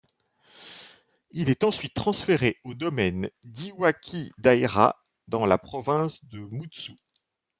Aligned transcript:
Il 1.29 1.51
est 1.51 1.63
ensuite 1.63 1.93
transféré 1.93 2.59
au 2.63 2.73
domaine 2.73 3.29
d'Iwakidaira 3.43 4.95
dans 5.27 5.45
la 5.45 5.59
province 5.59 6.25
de 6.25 6.39
Mutsu. 6.39 6.95